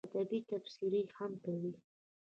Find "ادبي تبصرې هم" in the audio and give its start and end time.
0.09-1.31